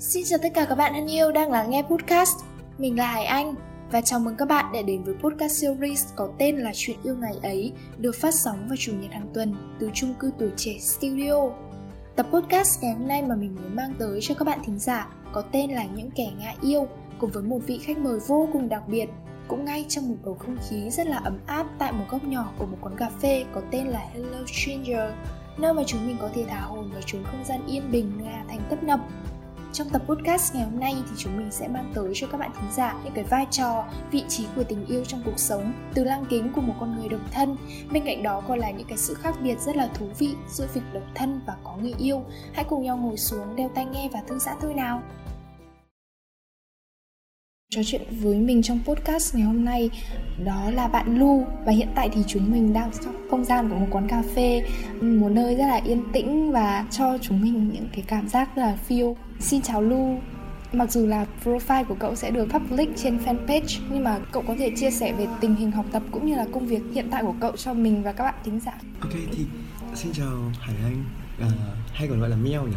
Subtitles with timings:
[0.00, 2.36] Xin chào tất cả các bạn thân yêu đang lắng nghe podcast.
[2.78, 3.54] Mình là Hải Anh
[3.90, 7.16] và chào mừng các bạn đã đến với podcast series có tên là Chuyện yêu
[7.16, 10.78] ngày ấy, được phát sóng vào chủ nhật hàng tuần từ chung cư tuổi trẻ
[10.78, 11.34] Studio.
[12.16, 15.08] Tập podcast ngày hôm nay mà mình muốn mang tới cho các bạn thính giả
[15.32, 16.88] có tên là Những kẻ ngại yêu
[17.18, 19.08] cùng với một vị khách mời vô cùng đặc biệt,
[19.48, 22.52] cũng ngay trong một bầu không khí rất là ấm áp tại một góc nhỏ
[22.58, 25.14] của một quán cà phê có tên là Hello Stranger,
[25.58, 28.44] nơi mà chúng mình có thể thả hồn vào chốn không gian yên bình là
[28.48, 29.00] thành tấp nập
[29.72, 32.50] trong tập podcast ngày hôm nay thì chúng mình sẽ mang tới cho các bạn
[32.54, 36.04] thính giả những cái vai trò, vị trí của tình yêu trong cuộc sống từ
[36.04, 37.56] lăng kính của một con người độc thân.
[37.92, 40.66] Bên cạnh đó còn là những cái sự khác biệt rất là thú vị giữa
[40.74, 42.24] việc độc thân và có người yêu.
[42.52, 45.02] Hãy cùng nhau ngồi xuống đeo tai nghe và thư giãn thôi nào
[47.74, 49.90] trò chuyện với mình trong podcast ngày hôm nay.
[50.44, 53.76] Đó là bạn Lu và hiện tại thì chúng mình đang trong không gian của
[53.76, 54.66] một quán cà phê
[55.00, 58.62] một nơi rất là yên tĩnh và cho chúng mình những cái cảm giác rất
[58.62, 59.14] là feel.
[59.40, 60.18] Xin chào Lu.
[60.72, 64.54] Mặc dù là profile của cậu sẽ được public trên fanpage nhưng mà cậu có
[64.58, 67.22] thể chia sẻ về tình hình học tập cũng như là công việc hiện tại
[67.22, 68.72] của cậu cho mình và các bạn thính giả.
[69.00, 69.44] Ok thì
[69.94, 71.04] xin chào Hải Anh.
[71.40, 71.50] À,
[71.92, 72.76] hay còn gọi là Meo nhỉ?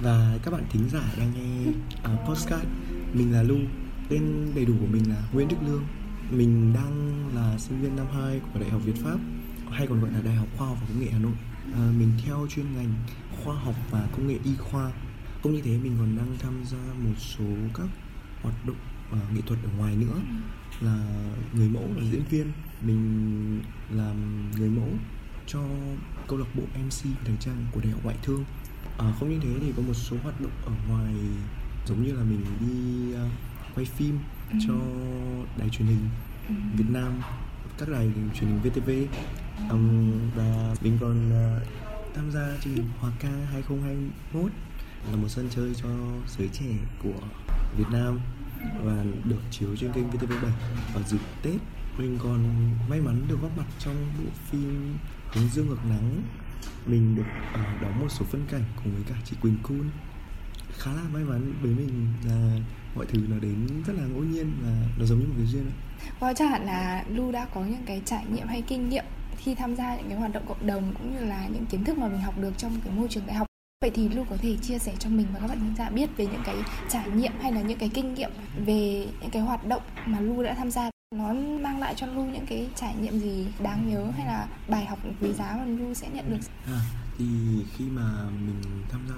[0.00, 1.72] Và các bạn thính giả đang nghe
[2.14, 2.66] uh, podcast.
[3.12, 3.56] Mình là Lu.
[4.08, 5.84] Tên đầy đủ của mình là Nguyễn Đức Lương.
[6.30, 9.18] Mình đang là sinh viên năm 2 của Đại học Việt Pháp
[9.70, 11.32] hay còn gọi là Đại học Khoa học và Công nghệ Hà Nội.
[11.74, 12.94] À, Mình theo chuyên ngành
[13.44, 14.92] khoa học và công nghệ y khoa.
[15.42, 17.86] Không như thế mình còn đang tham gia một số các
[18.42, 18.76] hoạt động
[19.12, 20.20] uh, nghệ thuật ở ngoài nữa.
[20.80, 20.98] Là
[21.52, 22.52] người mẫu là diễn viên.
[22.82, 24.88] Mình làm người mẫu
[25.46, 25.60] cho
[26.28, 28.44] câu lạc bộ MC và thời trang của đại học ngoại thương.
[28.98, 31.14] À, không như thế thì có một số hoạt động ở ngoài
[31.86, 32.93] giống như là mình đi
[33.74, 34.18] quay phim
[34.50, 34.58] ừ.
[34.66, 34.74] cho
[35.58, 36.08] đài truyền hình
[36.48, 36.54] ừ.
[36.76, 37.20] Việt Nam
[37.78, 38.90] các đài truyền hình VTV
[39.70, 41.62] um, và mình còn uh,
[42.14, 44.52] tham gia chương trình Hòa ca 2021
[45.10, 45.88] là một sân chơi cho
[46.38, 46.66] giới trẻ
[47.02, 47.20] của
[47.78, 48.20] Việt Nam
[48.84, 50.50] và được chiếu trên kênh VTV7
[50.94, 51.60] vào dịp Tết
[51.98, 52.44] mình còn
[52.88, 54.96] may mắn được góp mặt trong bộ phim
[55.32, 56.22] Hướng dương ngược nắng
[56.86, 57.22] mình được
[57.54, 59.88] uh, đóng một số phân cảnh cùng với cả chị Quỳnh Cun
[60.78, 62.58] khá là may mắn với mình là
[62.94, 65.70] mọi thứ nó đến rất là ngẫu nhiên và nó giống như một cái duyên
[66.20, 69.04] Và chẳng hạn là Lu đã có những cái trải nghiệm hay kinh nghiệm
[69.36, 71.98] khi tham gia những cái hoạt động cộng đồng cũng như là những kiến thức
[71.98, 73.46] mà mình học được trong cái môi trường đại học.
[73.80, 76.10] Vậy thì Lu có thể chia sẻ cho mình và các bạn khán giả biết
[76.16, 76.56] về những cái
[76.88, 78.30] trải nghiệm hay là những cái kinh nghiệm
[78.66, 80.90] về những cái hoạt động mà Lu đã tham gia?
[81.14, 81.32] Nó
[81.62, 84.98] mang lại cho Lu những cái trải nghiệm gì đáng nhớ hay là bài học
[85.20, 86.38] quý giá mà Lu sẽ nhận được?
[86.66, 86.80] À,
[87.18, 87.26] thì
[87.76, 89.14] khi mà mình tham gia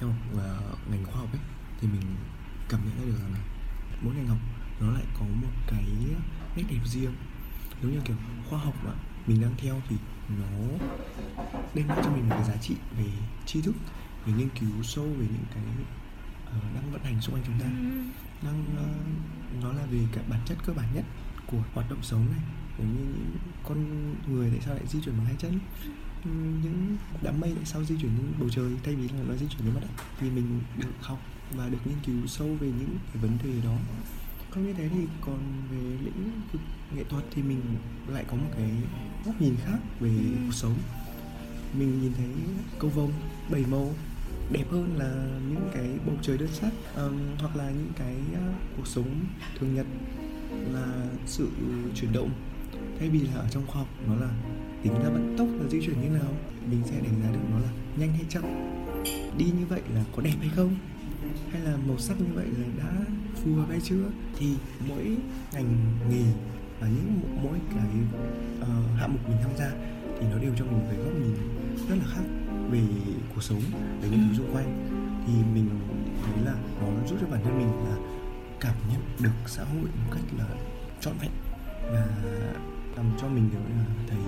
[0.00, 1.40] trong uh, ngành khoa học ấy
[1.80, 2.02] thì mình
[2.68, 3.38] cảm nhận ra được rằng là
[4.02, 4.38] mỗi ngành học
[4.80, 5.84] nó lại có một cái
[6.56, 7.12] nét đẹp riêng.
[7.82, 8.16] Giống như kiểu
[8.48, 8.92] khoa học mà
[9.26, 9.96] mình đang theo thì
[10.28, 10.78] nó
[11.74, 13.06] đem lại cho mình một cái giá trị về
[13.46, 13.74] tri thức
[14.26, 15.64] về nghiên cứu sâu về những cái
[16.56, 17.66] uh, đang vận hành xung quanh chúng ta.
[17.66, 18.02] Ừ.
[18.42, 21.04] đang uh, nó là về cả bản chất cơ bản nhất
[21.46, 22.40] của hoạt động sống này
[22.78, 25.58] giống như những con người tại sao lại di chuyển bằng hai chân.
[26.62, 29.46] Những đám mây tại sao di chuyển lên bầu trời thay vì là nó di
[29.46, 31.18] chuyển lên mặt đất thì mình được học
[31.54, 33.76] và được nghiên cứu sâu về những cái vấn đề đó.
[34.50, 35.38] Không như thế thì còn
[35.70, 36.62] về lĩnh vực
[36.96, 37.60] nghệ thuật thì mình
[38.08, 38.70] lại có một cái
[39.24, 40.10] góc nhìn khác về
[40.46, 40.74] cuộc sống.
[41.78, 42.28] Mình nhìn thấy
[42.78, 43.12] câu vông
[43.50, 43.94] bảy màu
[44.52, 48.54] đẹp hơn là những cái bầu trời đất sắt um, hoặc là những cái uh,
[48.76, 49.24] cuộc sống
[49.58, 49.86] thường nhật
[50.72, 51.48] là sự
[51.94, 52.30] chuyển động.
[52.98, 54.30] Thay vì là ở trong khoa học nó là
[54.82, 56.32] tính ra vận tốc là di chuyển như nào
[56.70, 58.44] mình sẽ đánh giá được nó là nhanh hay chậm.
[59.38, 60.76] Đi như vậy là có đẹp hay không
[61.52, 62.92] hay là màu sắc như vậy là đã
[63.34, 64.04] phù hợp hay chưa?
[64.38, 64.54] Thì
[64.88, 65.16] mỗi
[65.52, 65.76] ngành
[66.10, 66.24] nghề
[66.80, 67.88] và những mỗi cái
[68.60, 69.70] uh, hạng mục mình tham gia
[70.20, 71.36] thì nó đều cho mình một cái góc nhìn
[71.88, 72.22] rất là khác
[72.70, 72.80] về
[73.34, 73.60] cuộc sống
[74.02, 74.86] về những thứ xung quanh.
[75.26, 75.68] Thì mình
[76.24, 77.96] thấy là nó giúp cho bản thân mình là
[78.60, 80.44] cảm nhận được xã hội một cách là
[81.00, 81.30] trọn vẹn
[81.92, 82.06] và
[82.96, 84.18] làm cho mình là thấy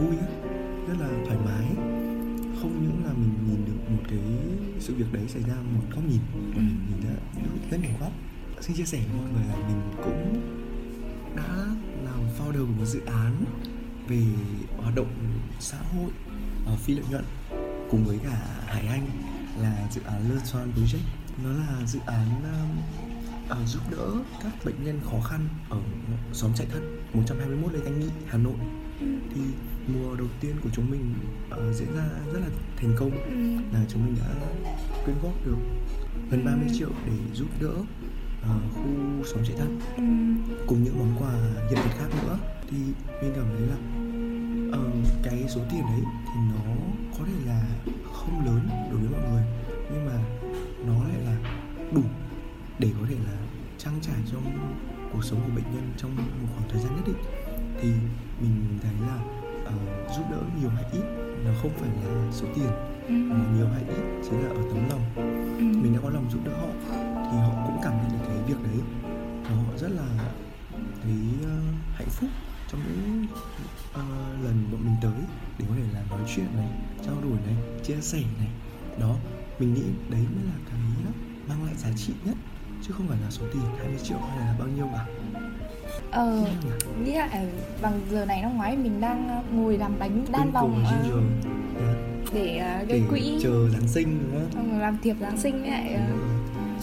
[0.00, 0.16] vui
[0.88, 1.66] rất là thoải mái
[2.60, 4.18] không những là mình nhìn được một cái
[4.80, 7.14] sự việc đấy xảy ra một góc nhìn mà mình nhìn ra
[7.70, 8.12] rất nhiều góc.
[8.60, 10.40] Xin chia sẻ với mọi người là mình cũng
[11.36, 11.66] đã
[12.04, 13.44] làm founder của một dự án
[14.08, 14.22] về
[14.76, 15.12] hoạt động
[15.60, 16.10] xã hội
[16.66, 17.24] ở phi lợi nhuận
[17.90, 19.06] cùng với cả Hải Anh
[19.60, 21.06] là dự án Le Soin Project.
[21.44, 24.12] Nó là dự án um, uh, giúp đỡ
[24.42, 25.80] các bệnh nhân khó khăn ở
[26.32, 28.56] xóm chạy thận 121 Lê Thanh Nghị, Hà Nội
[29.00, 29.40] thì
[29.86, 31.14] mùa đầu tiên của chúng mình
[31.50, 33.62] uh, diễn ra rất là thành công ừ.
[33.72, 34.34] là chúng mình đã
[35.04, 35.56] quyên góp được
[36.30, 36.74] gần 30 ừ.
[36.78, 40.02] triệu để giúp đỡ uh, khu sống chạy thận ừ.
[40.66, 41.32] cùng những món quà
[41.70, 42.38] hiện vật khác nữa
[42.70, 42.76] thì
[43.22, 43.76] mình cảm thấy là
[44.78, 46.74] uh, cái số tiền đấy thì nó
[47.18, 47.62] có thể là
[48.12, 49.42] không lớn đối với mọi người
[49.92, 50.18] nhưng mà
[50.86, 51.36] nó lại là
[51.92, 52.02] đủ
[52.78, 53.38] để có thể là
[53.78, 54.42] trang trải trong
[55.12, 57.16] cuộc sống của bệnh nhân trong một khoảng thời gian nhất định
[57.80, 57.88] thì
[58.40, 59.16] mình thấy là
[59.64, 61.02] uh, giúp đỡ nhiều hay ít
[61.44, 62.70] nó không phải là số tiền
[63.08, 63.14] ừ.
[63.14, 65.02] mà nhiều hay ít chỉ là ở tấm lòng
[65.58, 65.64] Ừ.
[65.64, 66.68] mình đã có lòng giúp đỡ họ
[67.30, 68.80] thì họ cũng cảm nhận được cái việc đấy
[69.42, 70.30] và họ rất là
[71.02, 71.12] thấy
[71.42, 71.48] uh,
[71.94, 72.30] hạnh phúc
[72.72, 73.26] trong những
[73.90, 75.12] uh, lần bọn mình tới
[75.58, 76.68] để có thể là nói chuyện này
[77.06, 78.48] trao đổi này chia sẻ này
[79.00, 79.16] đó
[79.58, 80.80] mình nghĩ đấy mới là cái
[81.48, 82.34] mang lại giá trị nhất
[82.82, 85.06] chứ không phải là số tiền 20 triệu hay là bao nhiêu cả
[86.10, 86.44] Ờ,
[87.04, 87.46] nghĩ lại
[87.82, 91.24] bằng giờ này năm ngoái mình đang ờ, ngồi làm bánh đan vòng yeah.
[92.32, 94.80] để gây quỹ chờ Giáng sinh đúng không?
[94.80, 96.18] làm thiệp Giáng sinh với lại rồi.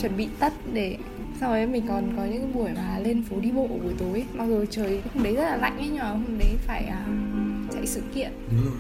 [0.02, 0.98] chuẩn bị tất để
[1.40, 4.46] sau đấy mình còn có những buổi mà lên phố đi bộ buổi tối mặc
[4.46, 7.06] dù trời hôm đấy rất là lạnh ấy nhờ hôm đấy phải à,
[7.74, 8.80] chạy sự kiện Đúng rồi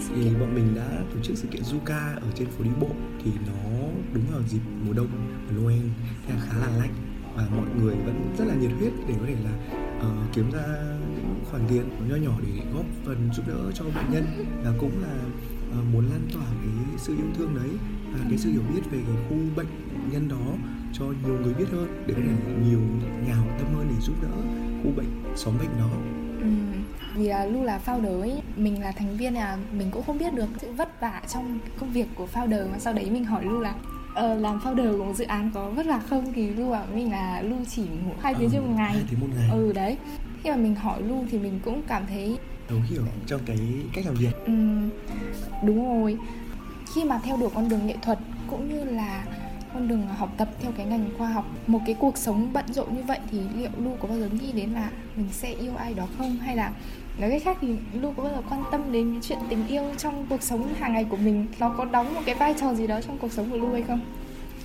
[0.00, 2.70] sự thì kiện bọn mình đã tổ chức sự kiện Zuka ở trên phố đi
[2.80, 2.88] bộ
[3.24, 3.70] thì nó
[4.12, 5.08] đúng vào dịp mùa đông
[5.56, 5.80] Noel
[6.26, 6.94] thế là khá là lạnh
[7.38, 9.50] và mọi người vẫn rất là nhiệt huyết để có thể là
[10.06, 10.64] uh, kiếm ra
[11.14, 14.24] những khoản tiền nho nhỏ để góp phần giúp đỡ cho bệnh nhân.
[14.64, 15.14] Và cũng là
[15.80, 17.70] uh, muốn lan tỏa cái sự yêu thương đấy
[18.12, 19.66] và cái sự hiểu biết về cái khu bệnh
[20.12, 20.54] nhân đó
[20.92, 22.80] cho nhiều người biết hơn để có thể nhiều
[23.26, 24.28] nhà hảo tâm hơn để giúp đỡ
[24.82, 25.90] khu bệnh xóm bệnh đó.
[26.40, 26.48] Ừ,
[27.14, 30.34] vì là Lu là founder ấy, mình là thành viên là mình cũng không biết
[30.34, 32.70] được sự vất vả trong công việc của founder.
[32.70, 33.74] Mà sau đấy mình hỏi Lu là
[34.18, 36.32] ờ, làm founder của một dự án có vất vả không?
[36.34, 38.92] Thì Lu bảo mình là Lu chỉ ngủ hai tiếng trên một ngày.
[38.92, 39.48] hai tiếng một ngày.
[39.52, 39.96] Ừ đấy.
[40.42, 42.38] Khi mà mình hỏi Lu thì mình cũng cảm thấy
[42.68, 43.58] thấu hiểu trong cái
[43.94, 44.44] cách làm việc.
[44.46, 44.90] Ừm,
[45.64, 46.16] đúng rồi.
[46.94, 49.24] Khi mà theo đuổi con đường nghệ thuật cũng như là
[49.74, 51.44] con đường học tập theo cái ngành khoa học.
[51.66, 54.52] Một cái cuộc sống bận rộn như vậy thì liệu Lu có bao giờ nghĩ
[54.52, 56.36] đến là mình sẽ yêu ai đó không?
[56.36, 56.72] Hay là
[57.18, 59.82] nói cách khác thì Lu có bao giờ quan tâm đến cái chuyện tình yêu
[59.98, 61.46] trong cuộc sống hàng ngày của mình?
[61.60, 63.82] Nó có đóng một cái vai trò gì đó trong cuộc sống của Lu hay
[63.82, 64.00] không?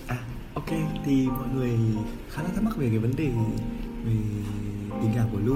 [0.07, 0.17] À
[0.53, 0.69] ok.
[1.05, 1.71] Thì mọi người
[2.29, 3.27] khá là thắc mắc về cái vấn đề
[4.05, 4.15] về
[5.01, 5.55] tình cảm của Lu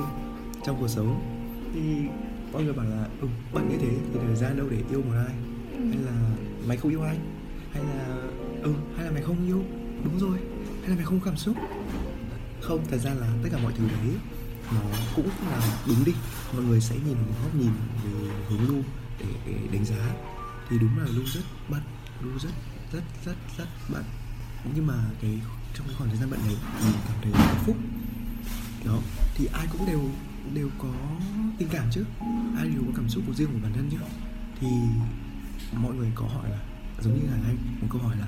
[0.64, 1.20] trong cuộc sống.
[1.74, 1.82] Thì
[2.54, 3.90] mọi người bảo là ừ, bận như thế.
[4.14, 5.36] Thì thời gian đâu để yêu một ai?
[5.78, 5.86] Ừ.
[5.90, 6.12] hay là
[6.68, 7.18] mày không yêu ai?
[7.74, 8.16] Hay là
[8.68, 9.64] ừ hay là mày không yêu?
[10.04, 10.38] Đúng rồi.
[10.82, 11.56] Hay là mày không cảm xúc?
[12.62, 14.16] Không thật ra là tất cả mọi thứ đấy
[14.72, 14.82] nó
[15.16, 16.14] cũng là đúng đi.
[16.54, 17.72] Mọi người sẽ nhìn một góc nhìn
[18.04, 18.82] về hướng lu
[19.20, 20.16] để, để đánh giá.
[20.70, 21.82] Thì đúng là lu rất bận
[22.22, 22.54] lu rất
[22.94, 24.04] rất rất rất bận.
[24.76, 25.40] Nhưng mà cái
[25.74, 27.76] trong cái khoảng thời gian bận này mình cảm thấy hạnh phúc.
[28.86, 29.00] Đó
[29.36, 30.10] thì ai cũng đều
[30.54, 30.94] đều có
[31.58, 32.04] tình cảm chứ.
[32.58, 33.98] Ai đều có cảm xúc của riêng của bản thân chứ.
[34.62, 34.68] Thì
[35.78, 36.60] mọi người có hỏi là
[37.02, 38.28] giống như là anh một câu hỏi là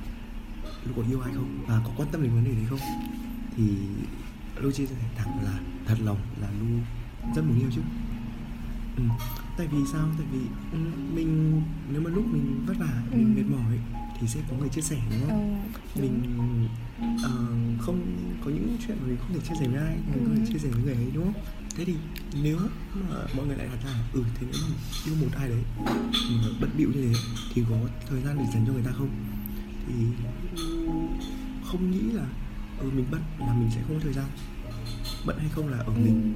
[0.86, 2.80] lu có yêu ai không và có quan tâm đến vấn đề đấy không
[3.58, 3.64] thì
[4.62, 6.68] lu chia sẻ thẳng là thật lòng là lu
[7.36, 7.81] rất muốn yêu chứ
[8.98, 9.04] ừ.
[9.58, 10.40] tại vì sao tại vì
[10.72, 10.78] ừ,
[11.16, 11.62] mình
[11.92, 13.38] nếu mà lúc mình vất vả mình Ừ.
[13.38, 13.80] mệt mỏi
[14.20, 15.66] thì sẽ có người chia sẻ đúng ừ, không
[15.96, 16.02] đúng.
[16.02, 16.68] mình
[17.24, 17.30] ờ,
[17.80, 18.00] không
[18.46, 20.38] có những chuyện mà mình không thể chia sẻ với ai mình có Ừ.
[20.40, 21.44] thể chia sẻ với người ấy đúng không
[21.78, 21.96] thế thì
[22.44, 22.58] nếu
[23.10, 25.64] mà mọi người lại đặt ra ừ thế nếu mà yêu một ai đấy
[26.30, 27.20] mà bận bịu như thế
[27.54, 27.76] thì có
[28.10, 29.10] thời gian để dành cho người ta không
[29.88, 29.94] thì
[31.64, 32.24] không nghĩ là
[32.80, 34.26] ừ mình bận là mình sẽ không có thời gian.
[35.26, 35.92] Bận hay không là ở Ừ.
[35.96, 36.34] mình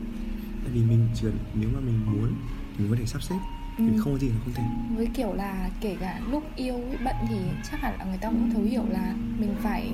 [0.64, 2.34] tại vì mình chỉ nếu mà mình muốn
[2.78, 3.36] mình có thể sắp xếp
[3.78, 3.84] Ừ.
[3.84, 4.64] mình không có gì là không thể.
[4.96, 7.36] Với kiểu là kể cả lúc yêu với bận thì
[7.72, 9.92] chắc hẳn là người ta cũng thấu hiểu là mình phải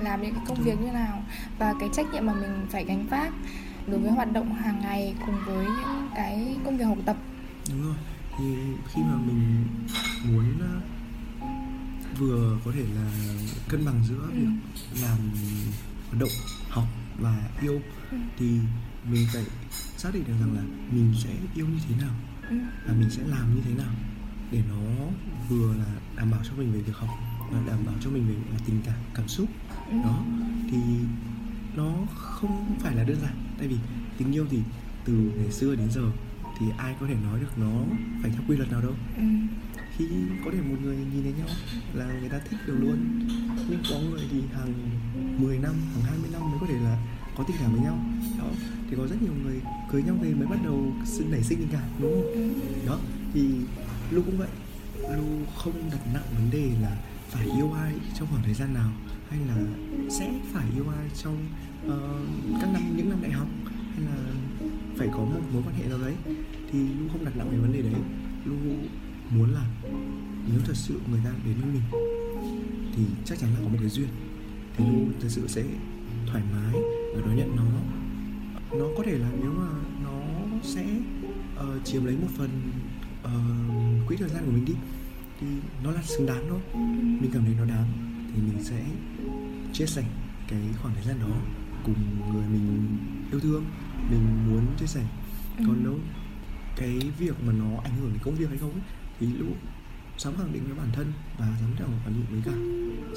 [0.00, 1.22] làm những cái công việc như nào.
[1.58, 3.32] Và cái trách nhiệm mà mình phải gánh vác
[3.86, 7.16] đối với hoạt động hàng ngày cùng với những cái công việc học tập.
[7.72, 7.96] Đúng rồi.
[8.38, 8.44] Thì
[8.88, 9.64] khi mà mình
[10.24, 10.80] muốn ờ,
[12.18, 13.10] vừa có thể là
[13.68, 14.38] cân bằng giữa Ừ.
[14.38, 14.48] việc
[15.02, 15.18] làm
[16.08, 16.30] hoạt động
[16.68, 16.84] học
[17.20, 18.16] và yêu Ừ.
[18.38, 18.46] thì
[19.10, 19.44] mình phải
[19.96, 22.14] xác định được rằng là mình sẽ yêu như thế nào
[22.50, 22.56] ừ.
[22.86, 23.92] và mình sẽ làm như thế nào
[24.52, 25.04] để nó
[25.48, 27.08] vừa là đảm bảo cho mình về việc học
[27.52, 29.48] và đảm bảo cho mình về tình cảm cảm xúc
[29.90, 29.96] Ừ.
[30.04, 30.24] đó
[30.70, 30.78] thì
[31.76, 33.76] nó không phải là đơn giản tại vì
[34.18, 34.58] tình yêu thì
[35.04, 36.10] từ ngày xưa đến giờ
[36.58, 37.70] thì ai có thể nói được nó
[38.22, 39.22] phải theo quy luật nào đâu Ừ
[39.98, 40.06] khi
[40.44, 41.48] có thể một người nhìn thấy nhau
[41.94, 42.98] là người ta thích được luôn.
[43.68, 44.72] Nhưng có người thì hàng
[45.40, 46.98] 10 năm hàng 20 năm mới có thể là
[47.36, 47.98] có tình cảm với nhau.
[48.38, 48.44] Đó
[48.90, 49.60] thì có rất nhiều người
[49.92, 52.86] cưới nhau về mới bắt đầu sự nảy sinh tình cảm đúng không?
[52.86, 52.98] Đó
[53.34, 53.48] thì
[54.10, 54.48] lu cũng vậy.
[55.16, 55.24] Lu
[55.56, 56.96] không đặt nặng vấn đề là
[57.28, 58.90] phải yêu ai trong khoảng thời gian nào
[59.30, 59.56] hay là
[60.10, 61.36] sẽ phải yêu ai trong
[61.86, 63.48] uh, các năm những năm đại học
[63.94, 64.16] hay là
[64.96, 66.14] phải có một mối quan hệ nào đấy.
[66.72, 67.92] Thì lu không đặt nặng về vấn đề đấy.
[68.44, 68.54] Lu
[69.30, 69.66] muốn là
[70.52, 71.82] nếu thật sự người ta đến với mình
[72.96, 74.08] thì chắc chắn là có một cái duyên.
[74.76, 75.64] Thì lu thật sự sẽ
[76.26, 76.74] thoải mái
[77.14, 77.64] và đón nhận nó.
[78.78, 79.68] Nó có thể là nếu mà
[80.04, 80.20] nó
[80.62, 80.86] sẽ
[81.56, 82.50] ờ, chiếm lấy một phần
[83.22, 83.40] ờ,
[84.06, 84.74] quỹ thời gian của mình đi
[85.40, 85.46] thì
[85.84, 86.60] nó là xứng đáng thôi.
[87.20, 87.86] Mình cảm thấy nó đáng
[88.34, 88.84] thì mình sẽ
[89.72, 90.04] chia sẻ
[90.48, 91.36] cái khoảng thời gian đó
[91.84, 91.94] cùng
[92.32, 92.96] người mình
[93.30, 93.64] yêu thương.
[94.10, 95.02] Mình muốn chia sẻ.
[95.58, 95.64] Ừ.
[95.66, 95.98] còn đâu
[96.76, 98.80] cái việc mà nó ảnh hưởng đến công việc hay không ấy,
[99.20, 99.56] thì lúc
[100.18, 102.58] dám khẳng định với bản thân và dám chào khẳng định với cả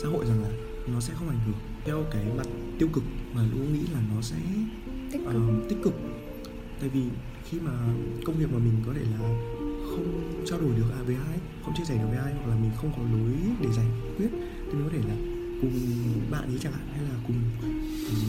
[0.01, 0.49] xã hội rằng là
[0.93, 2.47] nó sẽ không ảnh hưởng theo cái mặt
[2.79, 3.03] tiêu cực
[3.33, 4.37] mà Lũ nghĩ là nó sẽ
[5.11, 5.33] tích cực.
[5.33, 5.39] ờ,
[5.69, 5.93] tích cực.
[6.79, 7.03] Tại vì
[7.49, 7.71] khi mà
[8.25, 9.19] công việc mà mình có thể là
[9.89, 12.55] không trao đổi được à với ai không chia sẻ được với ai hoặc là
[12.55, 13.85] mình không có lối để giải
[14.17, 14.29] quyết
[14.65, 15.15] thì mình có thể là
[15.61, 15.71] cùng
[16.31, 17.41] bạn ấy chẳng hạn hay là cùng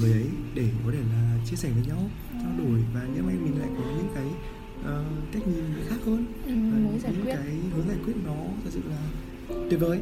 [0.01, 2.85] người ấy để có thể là chia sẻ với nhau trao đổi.
[2.95, 4.27] Và như vậy mình lại có những cái
[4.85, 6.25] ờ, cách nhìn khác hơn.
[6.47, 8.35] Ừ, và giải những quyết cái hướng giải quyết nó
[8.65, 8.97] thật sự là
[9.71, 10.01] tuyệt vời.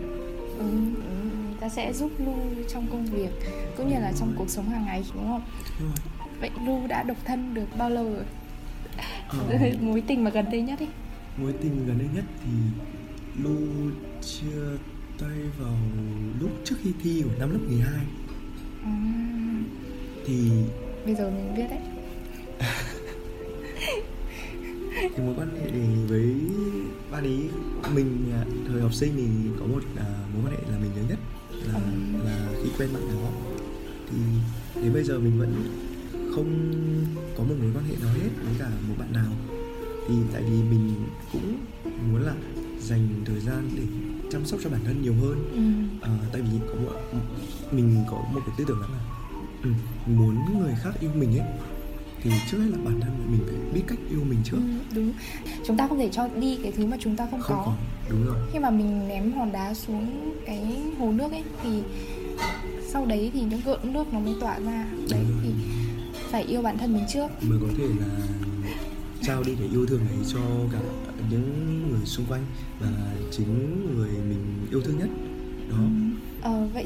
[0.58, 1.28] Ừ, ừ,
[1.60, 2.34] ta sẽ giúp Lu
[2.68, 3.30] trong công việc
[3.76, 5.42] cũng như là trong cuộc sống hàng ngày đúng không?
[5.80, 6.28] Đúng rồi.
[6.40, 8.24] Vậy Lu đã độc thân được bao lâu rồi?
[9.28, 10.86] Ờ, mối tình mà gần đây nhất ý
[11.36, 12.50] mối tình gần đây nhất thì
[13.42, 13.56] Lu
[14.22, 14.78] chia
[15.18, 15.76] tay vào
[16.40, 18.06] lúc trước khi thi của năm lớp 12
[18.84, 18.92] à,
[20.26, 20.50] thì
[21.04, 21.78] bây giờ mình biết đấy
[25.16, 25.70] thì mối quan hệ
[26.08, 26.34] với
[27.12, 27.48] bạn ấy
[27.94, 31.02] mình à, thời học sinh thì có một à, mối quan hệ là mình nhớ
[31.08, 31.18] nhất
[31.68, 32.24] là Ừ.
[32.24, 33.30] là khi quen bạn đó
[34.10, 34.16] thì
[34.82, 35.54] đến bây giờ mình vẫn
[36.34, 36.72] không
[37.36, 39.32] có một mối quan hệ nào hết với cả một bạn nào
[40.08, 40.94] thì tại vì mình
[41.32, 41.56] cũng
[42.12, 42.34] muốn là
[42.80, 43.82] dành thời gian để
[44.30, 45.98] chăm sóc cho bản thân nhiều hơn ừ.
[46.00, 47.20] Ờ, tại vì có một
[47.72, 48.88] mình có một cái tư tưởng là
[49.62, 49.70] ừ,
[50.06, 51.46] muốn người khác yêu mình ấy
[52.22, 54.56] thì trước hết là bản thân mình phải biết cách yêu mình trước.
[54.56, 55.12] Ừ, đúng.
[55.66, 57.64] Chúng ta không thể cho đi cái thứ mà chúng ta không, không có.
[57.64, 57.72] có
[58.10, 58.36] đúng rồi.
[58.52, 61.82] Khi mà mình ném hòn đá xuống cái hồ nước ấy thì
[62.88, 64.86] sau đấy thì những gợn nước nó mới tỏa ra.
[65.10, 65.38] Đấy rồi.
[65.42, 65.50] thì
[66.30, 67.28] phải yêu bản thân mình trước.
[67.42, 68.06] Mới có thể là
[69.22, 70.40] trao đi cái yêu thương này cho
[70.72, 70.78] cả
[71.30, 72.44] những người xung quanh
[72.80, 72.88] và
[73.30, 75.08] chính người mình yêu thương nhất.
[75.70, 75.76] Đó.
[75.76, 76.09] Vậy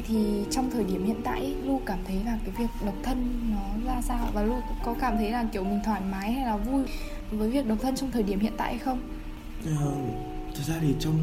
[0.07, 3.41] thì trong thời điểm hiện tại ấy, Lu cảm thấy là cái việc độc thân
[3.51, 4.29] nó ra sao?
[4.35, 6.83] Và Lu có cảm thấy là kiểu mình thoải mái hay là vui
[7.31, 9.01] với việc độc thân trong thời điểm hiện tại hay không?
[9.67, 9.93] Ờ,
[10.55, 11.19] thực ra thì trong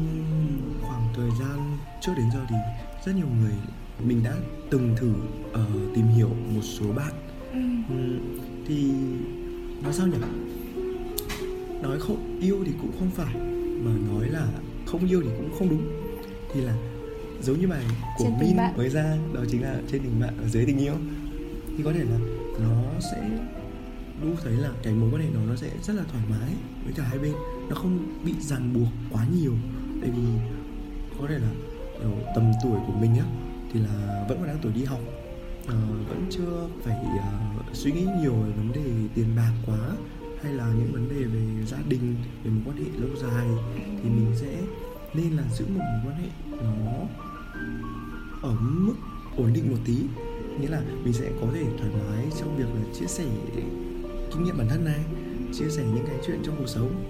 [0.82, 2.56] khoảng thời gian trước đến giờ thì
[3.06, 3.54] rất nhiều người
[3.98, 4.32] mình đã
[4.70, 5.12] từng thử
[5.52, 7.12] ờ, tìm hiểu một số bạn.
[7.52, 7.60] Ừ.
[7.88, 8.18] Ừ,
[8.66, 8.92] thì
[9.82, 10.16] nói sao nhỉ?
[11.82, 13.34] Nói không yêu thì cũng không phải
[13.84, 14.46] mà nói là
[14.86, 15.82] không yêu thì cũng không đúng.
[16.54, 16.74] Thì là
[17.42, 17.84] giống như bài
[18.18, 20.94] của Trên Min mới ra đó chính là trên tình bạn ở dưới tình yêu.
[21.76, 22.18] Thì có thể là
[22.58, 23.30] nó sẽ
[24.22, 26.50] đủ thấy là cái mối quan hệ đó nó sẽ rất là thoải mái
[26.84, 27.32] với cả hai bên.
[27.68, 29.52] Nó không bị ràng buộc quá nhiều.
[30.00, 30.22] Tại vì
[31.20, 31.48] có thể là
[32.00, 33.24] ở tầm tuổi của mình á
[33.72, 35.00] thì là vẫn còn đang tuổi đi học.
[35.66, 35.76] Ờ,
[36.08, 39.78] vẫn chưa phải ờ, suy nghĩ nhiều về vấn đề tiền bạc quá
[40.42, 43.46] hay là những vấn đề về gia đình về mối quan hệ lâu dài.
[43.76, 44.56] Thì mình sẽ
[45.14, 46.28] nên là giữ một mối quan hệ
[46.62, 47.06] nó
[48.42, 48.94] ở mức
[49.36, 49.96] ổn định một tí.
[50.60, 53.24] Nghĩa là mình sẽ có thể thoải mái trong việc là chia sẻ
[54.30, 55.00] kinh nghiệm bản thân này
[55.52, 57.04] chia sẻ những cái chuyện trong cuộc sống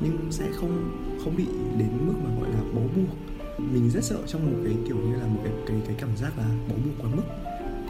[0.00, 0.90] nhưng sẽ không
[1.24, 1.46] không bị
[1.78, 3.16] đến mức mà gọi là bó buộc.
[3.58, 6.38] Mình rất sợ trong một cái kiểu như là một cái cái cái cảm giác
[6.38, 7.22] là bó buộc quá mức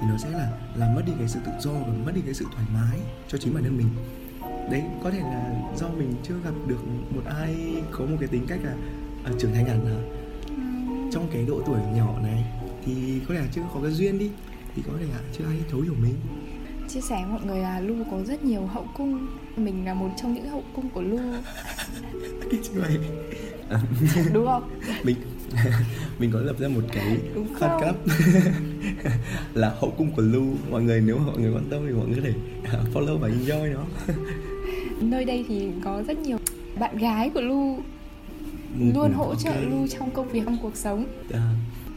[0.00, 2.34] thì nó sẽ là làm mất đi cái sự tự do và mất đi cái
[2.34, 2.98] sự thoải mái
[3.28, 3.88] cho chính bản thân mình.
[4.70, 6.78] Đấy có thể là do mình chưa gặp được
[7.14, 8.76] một ai có một cái tính cách là
[9.24, 10.02] à, trưởng thành hẳn là
[11.12, 12.44] trong cái độ tuổi nhỏ này
[12.86, 14.30] thì có thể là chưa có cái duyên đi
[14.76, 16.14] thì có thể là chưa ai thấu hiểu mình.
[16.88, 19.26] Chia sẻ mọi người là Lu có rất nhiều hậu cung.
[19.56, 21.18] Mình là một trong những hậu cung của Lu.
[24.32, 24.70] Đúng không?
[25.02, 25.16] Mình
[26.18, 27.18] mình có lập ra một cái
[27.60, 27.96] fan club
[29.54, 30.54] là hậu cung của Lu.
[30.70, 33.28] Mọi người nếu mọi người quan tâm thì mọi người có thể à, follow và
[33.28, 33.84] enjoy nó.
[35.00, 36.38] Nơi đây thì có rất nhiều
[36.78, 37.78] bạn gái của Lu.
[38.94, 39.62] Luôn hỗ trợ Ok.
[39.70, 41.06] Lu trong công việc trong cuộc sống.
[41.32, 41.54] À,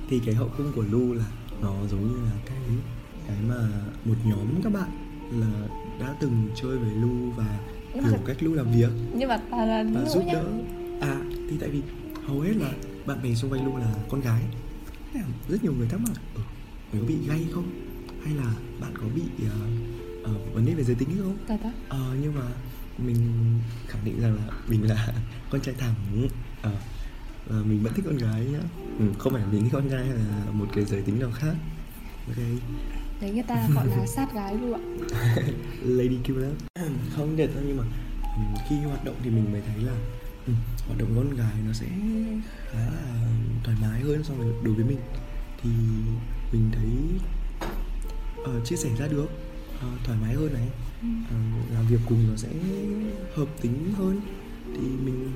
[0.10, 1.25] thì cái hậu cung của Lu là
[1.62, 2.58] nó giống như là cái
[3.28, 3.56] cái mà
[4.06, 4.89] một nhóm các bạn
[5.32, 5.68] là
[6.00, 7.60] đã từng chơi với Lu và
[7.94, 8.89] Nhưng mà hiểu thật- cách Lu làm việc.
[9.16, 10.46] Nhưng mà toàn là và giúp nhá đỡ.
[11.01, 11.82] À thì tại vì
[12.28, 12.72] hầu hết là
[13.06, 14.44] bạn bè xung quanh Lu là con gái.
[15.50, 16.42] Rất nhiều người thắc mắc ừ,
[16.94, 17.70] mày có bị gay không?
[18.25, 19.56] Hay là bạn có bị ờ,
[20.24, 21.38] ờ, vấn đề về giới tính không?
[21.89, 22.42] Ờ nhưng mà
[22.98, 23.16] mình
[23.88, 25.13] khẳng định rằng là mình là
[25.50, 25.96] con trai thẳng.
[26.62, 26.72] Ờ
[27.50, 28.60] và mình vẫn thích con gái nhá.
[29.00, 31.53] Ừ, Không phải mình thích con gái hay là một cái giới tính nào khác.
[32.27, 32.38] Ok.
[33.22, 34.79] Đấy người ta gọi là sát gái luôn ạ.
[35.84, 36.51] Lady Killer
[37.15, 37.84] Không được đâu nhưng mà
[38.36, 39.94] ừ, khi hoạt động thì mình mới thấy là
[40.48, 40.53] ừ,
[40.88, 41.86] Hoạt động con gái nó sẽ
[42.72, 43.27] khá là
[43.63, 45.00] thoải mái hơn so với đối với mình.
[45.63, 45.70] Thì
[46.51, 46.89] mình thấy
[48.44, 49.27] ờ, chia sẻ ra được
[49.82, 50.68] ờ, thoải mái hơn này.
[51.29, 51.36] Ờ,
[51.74, 52.50] làm việc cùng nó sẽ
[53.36, 54.22] hợp tính hơn
[54.73, 55.31] thì mình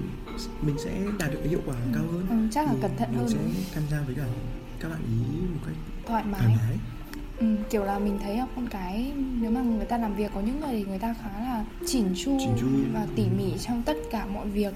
[0.62, 2.26] mình sẽ đạt được cái hiệu quả cao hơn.
[2.30, 3.30] Ừ, chắc là Thì cẩn thận mình hơn.
[3.30, 4.26] sẽ đúng tham gia với cả
[4.80, 5.76] các bạn ý một cách
[6.08, 6.58] thoải thoải mái.
[6.58, 6.78] mái.
[7.38, 9.12] Ừ, kiểu là mình thấy con cái
[9.42, 12.06] nếu mà người ta làm việc có những người thì người ta khá là chỉn
[12.16, 12.68] chu, Chỉn chu.
[12.94, 14.74] và tỉ mỉ trong tất cả mọi việc.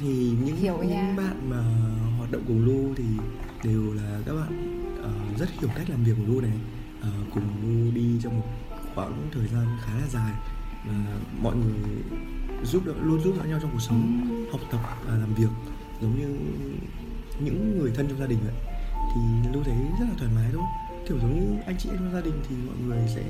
[0.00, 1.14] Thì những Hiểu những nha.
[1.16, 1.56] bạn mà
[2.18, 3.04] hoạt động cùng Lu thì
[3.64, 6.52] đều là các bạn ờ, rất hiểu cách làm việc của Lu này.
[7.02, 8.46] Ờ, cùng Lu đi trong một
[8.94, 10.32] khoảng thời gian khá là dài
[10.86, 10.94] và
[11.42, 12.02] mọi người
[12.64, 15.48] giúp đỡ luôn giúp đỡ nhau trong cuộc sống học tập và làm việc
[16.00, 16.36] giống như
[17.40, 18.54] những người thân trong gia đình vậy.
[19.14, 19.20] Thì
[19.52, 20.62] Lu thấy rất là thoải mái thôi.
[21.08, 23.24] Kiểu giống như anh chị em trong gia đình thì mọi người sẽ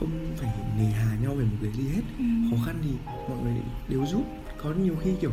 [0.00, 2.02] không phải nề hà nhau về một cái gì hết.
[2.18, 2.24] Ừ.
[2.50, 2.90] khó khăn thì
[3.28, 3.54] mọi người
[3.88, 4.22] đều giúp.
[4.62, 5.30] Có nhiều khi kiểu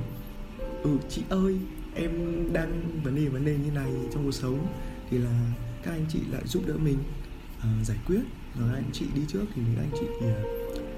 [0.83, 1.57] ừ chị ơi
[1.95, 2.11] em
[2.53, 4.67] đang vấn đề vấn đề như này trong cuộc sống.
[5.09, 5.31] Thì là
[5.83, 6.97] các anh chị lại giúp đỡ mình
[7.61, 8.21] ờ, giải quyết.
[8.59, 10.43] Rồi anh chị đi trước thì những anh chị ờ,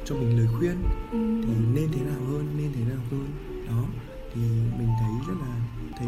[0.05, 0.75] cho mình lời khuyên
[1.11, 1.41] Ừ.
[1.47, 3.27] thì nên thế nào hơn nên thế nào hơn
[3.67, 3.83] đó
[4.33, 4.41] thì
[4.79, 5.55] mình thấy rất là
[5.97, 6.07] thấy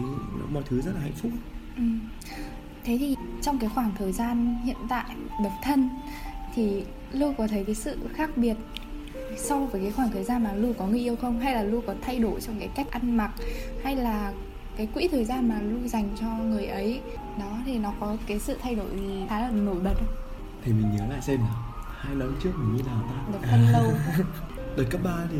[0.51, 1.31] mọi thứ rất là hạnh phúc
[1.77, 1.83] Ừ.
[2.83, 5.05] Thế thì trong cái khoảng thời gian hiện tại
[5.43, 5.89] độc thân
[6.55, 8.55] thì Lưu có thấy cái sự khác biệt
[9.37, 11.39] so với cái khoảng thời gian mà Lưu có người yêu không?
[11.39, 13.31] Hay là Lưu có thay đổi trong cái cách ăn mặc
[13.83, 14.33] hay là
[14.77, 17.01] cái quỹ thời gian mà Lưu dành cho người ấy
[17.39, 20.15] đó thì nó có cái sự thay đổi gì khá là nổi bật không?
[20.63, 21.64] thì mình nhớ lại xem nào
[22.05, 23.83] hai năm trước mình như nào ta Độc thân lâu.
[24.77, 25.37] Đợt cấp 3 thì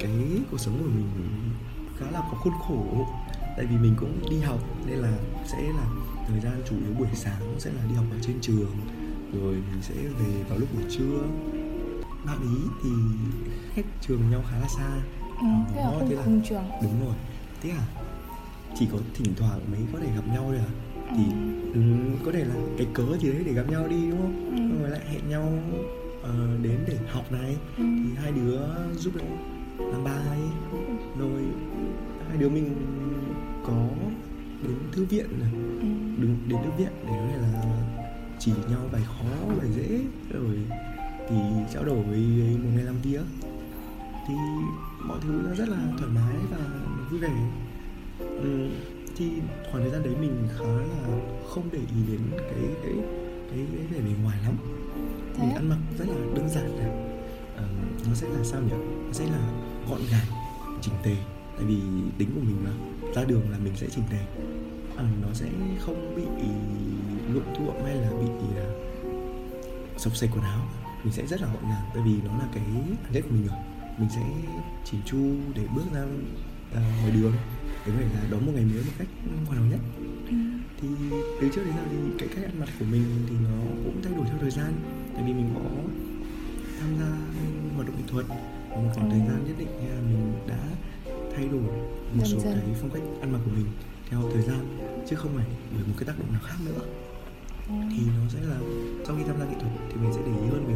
[0.00, 1.10] cái cuộc sống của mình
[1.98, 3.06] khá là có khuôn khổ.
[3.56, 5.12] Tại vì mình cũng đi học nên là
[5.46, 5.84] sẽ là
[6.28, 8.70] thời gian chủ yếu buổi sáng sẽ là đi học ở trên trường
[9.32, 11.20] rồi mình sẽ về vào lúc buổi trưa.
[12.26, 12.90] Bạn ý thì
[13.76, 14.88] cách trường nhau khá là xa.
[15.40, 16.64] Ừ, Thế là không thế là- trường.
[16.82, 17.14] đúng rồi.
[17.62, 17.82] Thế à?
[18.78, 20.70] Chỉ có thỉnh thoảng mới có thể gặp nhau thôi à
[21.16, 21.24] thì
[21.74, 21.80] ừ,
[22.24, 24.56] có thể là cái cớ gì đấy để gặp nhau đi đúng không?
[24.56, 24.82] Ừ.
[24.82, 25.52] rồi lại hẹn nhau
[26.22, 27.56] ờ, đến để học này.
[27.76, 27.84] Ừ.
[27.84, 28.58] thì hai đứa
[28.96, 29.24] giúp đỡ
[29.78, 30.38] làm bài.
[31.18, 31.42] Rồi
[32.28, 32.74] hai đứa mình
[33.66, 33.88] có
[34.62, 35.52] đến thư viện này.
[35.80, 35.88] Ừ.
[36.22, 37.62] đứng đến thư viện để có thể là
[38.38, 40.00] chỉ nhau bài khó bài dễ.
[40.32, 40.58] Rồi
[41.28, 41.36] thì
[41.74, 43.22] trao đổi với một ngày làm việc.
[44.28, 44.34] Thì
[45.06, 46.58] mọi thứ nó rất là thoải mái và
[47.10, 47.32] vui vẻ.
[48.18, 48.68] Ừ,
[49.20, 49.30] thì
[49.70, 52.94] khoảng thời gian đấy mình khá là không để ý đến cái cái
[53.50, 54.56] cái cái vẻ bề ngoài lắm.
[55.34, 56.90] Thế mình ăn mặc rất là đơn giản này.
[57.56, 57.64] Ờ,
[58.08, 58.74] nó sẽ là sao nhỉ?
[59.06, 59.52] Nó sẽ là
[59.90, 60.26] gọn gàng
[60.80, 61.16] chỉnh tề.
[61.56, 61.76] Tại vì
[62.18, 62.70] tính của mình mà
[63.14, 64.18] ra đường là mình sẽ chỉnh tề.
[64.96, 65.46] Ờ, nó sẽ
[65.80, 66.46] không bị
[67.34, 68.80] lụm thuộm hay là bị uh,
[69.96, 70.66] sọc sạch quần áo.
[71.04, 72.64] Mình sẽ rất là gọn gàng tại vì nó là cái
[73.12, 73.58] chất của mình rồi.
[73.98, 74.22] Mình sẽ
[74.84, 75.18] chỉn chu
[75.54, 76.04] để bước ra
[76.74, 77.32] à, ngoài đường
[77.86, 79.08] để có thể là đón một ngày mới một cách
[79.46, 79.80] hoàn hảo nhất
[80.30, 80.36] Ừ.
[80.80, 80.88] thì
[81.40, 84.12] từ trước đến giờ thì cái cách ăn mặc của mình thì nó cũng thay
[84.16, 84.72] đổi theo thời gian
[85.14, 85.60] tại vì mình có
[86.80, 87.10] tham gia
[87.74, 88.26] hoạt động nghệ thuật
[88.70, 89.12] và một khoảng Ừ.
[89.12, 90.58] thời gian nhất định là mình đã
[91.36, 92.58] thay đổi một Dần số dần.
[92.60, 93.66] cái phong cách ăn mặc của mình
[94.10, 94.60] theo thời gian
[95.08, 96.80] chứ không phải bởi một cái tác động nào khác nữa
[97.68, 97.74] Ừ.
[97.90, 98.58] thì nó sẽ là
[99.06, 100.74] sau khi tham gia nghệ thuật thì mình sẽ để ý hơn về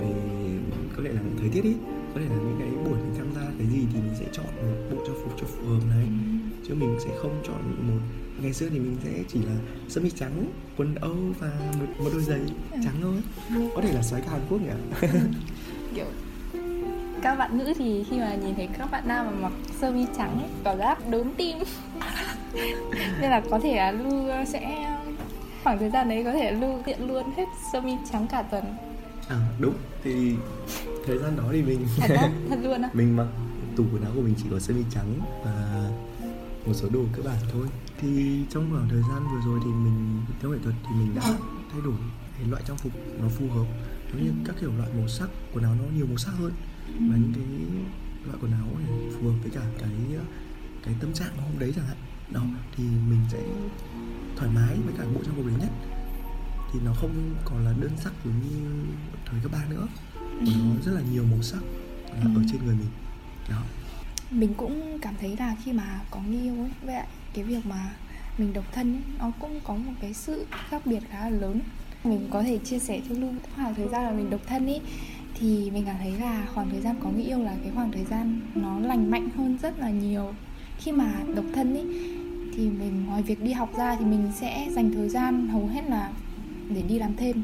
[0.00, 0.12] về
[0.96, 1.74] có thể là thời tiết ý
[2.14, 4.46] có thể là những cái buổi mình tham gia cái gì thì mình sẽ chọn
[4.46, 6.06] một bộ trang phục cho phù hợp này.
[6.68, 8.00] Chứ mình sẽ không chọn một
[8.42, 9.54] ngày xưa thì mình sẽ chỉ là
[9.88, 10.44] sơ mi trắng
[10.76, 12.40] quần âu và một, một đôi giày
[12.84, 13.14] trắng thôi.
[13.74, 15.08] Có thể là xoáy cả Hàn Quốc nhỉ?
[15.94, 16.06] Kiểu
[17.22, 20.06] các bạn nữ thì khi mà nhìn thấy các bạn nam mà mặc sơ mi
[20.16, 21.58] trắng ấy, cảm giác đốn tim.
[23.20, 24.86] Nên là có thể là lưu sẽ
[25.64, 28.64] khoảng thời gian đấy có thể lưu diện luôn hết sơ mi trắng cả tuần.
[29.28, 29.74] À đúng.
[30.04, 30.34] Thì
[31.06, 32.16] thời gian đó thì mình thật
[32.48, 32.90] thật luôn á?
[32.94, 33.26] Mình mặc
[33.76, 35.84] tủ quần áo của mình chỉ có sơ mi trắng và
[36.66, 37.66] một số đồ cơ bản thôi.
[38.00, 41.22] Thì trong khoảng thời gian vừa rồi thì mình theo nghệ thuật thì mình đã
[41.72, 41.94] thay đổi
[42.38, 43.66] cái loại trang phục nó phù hợp.
[44.12, 46.52] Giống như các kiểu loại màu sắc quần áo nó nhiều màu sắc hơn.
[46.86, 47.44] Và những cái
[48.26, 49.90] loại quần áo này phù hợp với cả cái
[50.84, 51.96] cái tâm trạng hôm đấy chẳng hạn.
[52.32, 52.42] Đó
[52.76, 53.42] thì mình sẽ
[54.36, 55.70] thoải mái với cả bộ trang phục đấy nhất.
[56.72, 58.84] Thì nó không còn là đơn sắc giống như
[59.26, 59.86] thời cấp ba nữa
[60.40, 61.62] mà nó rất là nhiều màu sắc
[62.12, 62.42] là ở Ừ.
[62.52, 62.88] trên người mình.
[63.50, 63.62] Đó.
[64.30, 67.90] Mình cũng cảm thấy là khi mà có người yêu ấy lại cái việc mà
[68.38, 71.60] mình độc thân ấy, nó cũng có một cái sự khác biệt khá là lớn.
[72.04, 74.80] Mình có thể chia sẻ cho lưu khoảng thời gian là mình độc thân ấy
[75.40, 78.04] thì mình cảm thấy là khoảng thời gian có người yêu là cái khoảng thời
[78.04, 80.34] gian nó lành mạnh hơn rất là nhiều.
[80.78, 81.84] Khi mà độc thân ấy
[82.56, 85.82] thì mình ngoài việc đi học ra thì mình sẽ dành thời gian hầu hết
[85.88, 86.10] là
[86.74, 87.42] để đi làm thêm.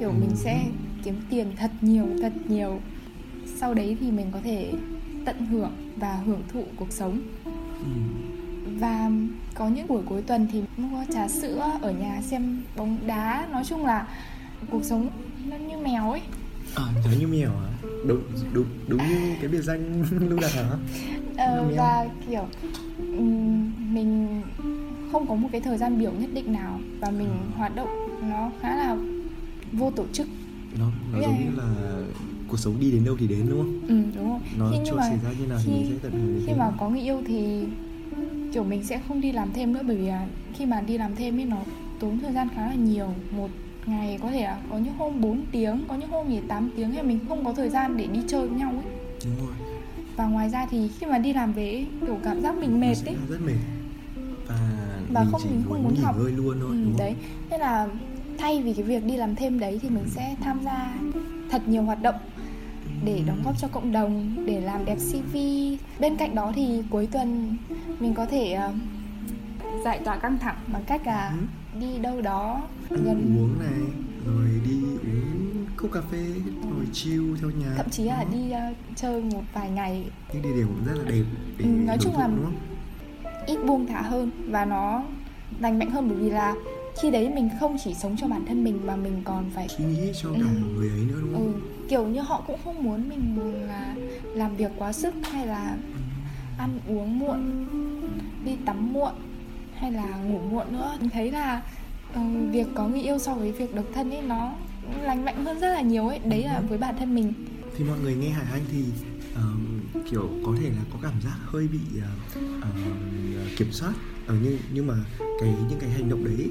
[0.00, 0.64] Kiểu mình sẽ
[1.04, 2.80] kiếm tiền thật nhiều thật nhiều.
[3.56, 4.72] Sau đấy thì mình có thể
[5.24, 7.20] tận hưởng và hưởng thụ cuộc sống.
[7.84, 7.90] Ừ.
[8.78, 9.10] và
[9.54, 13.46] có những buổi cuối tuần thì mua trà sữa ở nhà xem bóng đá.
[13.52, 14.06] Nói chung là
[14.70, 15.08] cuộc sống
[15.48, 16.20] nó như mèo ấy.
[16.74, 17.68] À giống như mèo hả?
[18.06, 20.64] Đúng đúng đúng như cái biệt danh lưu đạt hả?
[21.36, 22.44] Ờ, và kiểu
[23.78, 24.42] mình
[25.12, 27.88] không có một cái thời gian biểu nhất định nào và mình hoạt động
[28.30, 28.96] nó khá là
[29.72, 30.26] vô tổ chức
[30.78, 31.64] nó nó giống này- như là
[32.48, 33.80] cuộc sống đi đến đâu thì đến đúng không?
[33.88, 34.38] Ừ đúng rồi.
[34.58, 36.38] Nó Thế trôi nhưng mà xảy ra như nào thì khi- mình sẽ tận hưởng
[36.40, 36.54] khi thế.
[36.58, 37.64] mà có người yêu thì
[38.52, 41.16] kiểu mình sẽ không đi làm thêm nữa bởi vì là khi mà đi làm
[41.16, 41.56] thêm ấy nó
[42.00, 43.08] tốn thời gian khá là nhiều.
[43.36, 43.48] Một
[43.86, 46.90] ngày có thể là có những hôm 4 tiếng có những hôm thì 8 tiếng
[46.92, 48.92] thì mình không có thời gian để đi chơi với nhau ấy.
[49.24, 49.54] Đúng rồi.
[50.16, 52.94] Và ngoài ra thì khi mà đi làm về ấy, kiểu cảm giác mình mệt
[53.06, 53.16] ấy.
[53.30, 53.52] rất mệt.
[54.48, 54.58] Và,
[55.12, 56.16] Và mình không- chỉ mình không muốn học.
[56.18, 56.98] ngơi luôn thôi ừ, đúng không?
[56.98, 57.14] đấy.
[57.50, 57.88] Nên là
[58.42, 60.94] thay vì cái việc đi làm thêm đấy thì mình sẽ tham gia
[61.50, 62.14] thật nhiều hoạt động
[63.04, 65.36] để đóng góp cho cộng đồng để làm đẹp CV
[66.00, 67.56] bên cạnh đó thì cuối tuần
[68.00, 68.72] mình có thể ờ,
[69.84, 71.28] giải tỏa căng thẳng bằng cách là
[71.74, 71.80] Ừ.
[71.80, 73.80] đi đâu đó ăn gần uống này
[74.26, 76.24] rồi đi uống cốc cà phê
[76.70, 77.74] rồi chill theo nhà.
[77.76, 78.60] Thậm chí là đi ờ,
[78.96, 80.04] chơi một vài ngày.
[80.32, 81.24] Những địa điểm cũng rất là đẹp
[81.58, 82.28] để Ừ, nói chung là-
[83.46, 85.02] ít buông thả hơn và nó
[85.60, 86.54] lành mạnh hơn bởi vì là
[87.00, 89.84] khi đấy mình không chỉ sống cho bản thân mình mà mình còn phải suy
[89.84, 90.66] nghĩ cho cả Ừ.
[90.76, 91.52] người ấy nữa đúng không?
[91.54, 93.94] Ừ, kiểu như họ cũng không muốn mình là
[94.34, 95.76] làm việc quá sức hay là
[96.58, 97.66] ăn uống muộn
[98.44, 99.12] đi tắm muộn
[99.74, 100.96] hay là ngủ muộn nữa.
[101.00, 101.62] Mình thấy là
[102.14, 102.20] ờ,
[102.52, 104.52] việc có người yêu so với việc độc thân ấy nó
[105.02, 106.18] lành mạnh hơn rất là nhiều ấy.
[106.18, 107.32] Đấy là với bản thân mình.
[107.76, 108.84] Thì mọi người nghe Hải Anh thì
[109.34, 112.70] ờm, kiểu có thể là có cảm giác hơi bị ờ, ờm,
[113.56, 113.92] kiểm soát.
[114.26, 114.94] Ở nhưng nhưng mà
[115.40, 116.48] cái những cái hành động đấy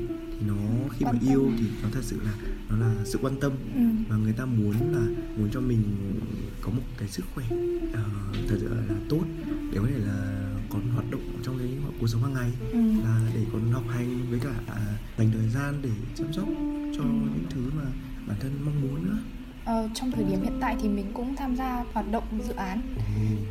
[0.47, 0.55] nó
[0.97, 2.33] khi mà yêu thì nó thật sự là
[2.69, 3.81] nó là sự quan tâm ừ.
[4.09, 5.83] và người ta muốn là muốn cho mình
[6.61, 7.45] có một cái sức khỏe
[7.93, 8.03] ờ,
[8.49, 9.21] thật sự là tốt
[9.71, 11.67] để có thể là còn hoạt động trong cái
[11.99, 12.79] cuộc sống hàng ngày Ừ.
[13.03, 16.47] là để còn học hành với cả à, dành thời gian để chăm sóc
[16.97, 17.09] cho Ừ.
[17.09, 17.83] những thứ mà
[18.27, 19.17] bản thân mong muốn nữa
[19.65, 22.81] Ờ, trong thời điểm hiện tại thì mình cũng tham gia hoạt động dự án
[22.97, 23.03] Ồ.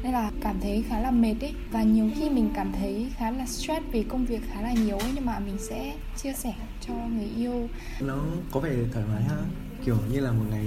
[0.02, 3.30] nên là cảm thấy khá là mệt ấy và nhiều khi mình cảm thấy khá
[3.30, 6.54] là stress vì công việc khá là nhiều ấy nhưng mà mình sẽ chia sẻ
[6.86, 7.68] cho người yêu
[8.00, 8.18] nó
[8.50, 9.36] có vẻ thoải mái ha
[9.84, 10.66] kiểu như là một ngày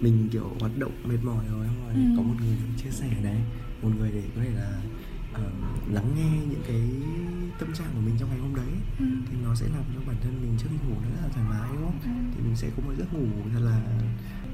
[0.00, 2.00] mình kiểu hoạt động mệt mỏi rồi xong rồi Ừ.
[2.16, 3.36] có một người để chia sẻ này
[3.82, 4.70] một người để có thể là
[5.32, 5.42] ờ,
[5.92, 6.80] lắng nghe những cái
[7.58, 8.66] tâm trạng của mình trong ngày hôm đấy
[8.98, 9.04] ừ.
[9.30, 11.46] thì nó sẽ làm cho bản thân mình trước khi ngủ nó rất là thoải
[11.50, 12.10] mái đúng không Ừ.
[12.34, 13.80] thì mình sẽ có một giấc ngủ thật là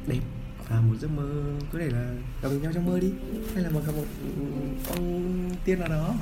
[0.07, 0.20] đẹp
[0.68, 3.12] và một giấc mơ có thể là gặp nhau trong mơ đi
[3.55, 4.05] hay là một gặp một
[4.88, 6.14] ông tiên nào đó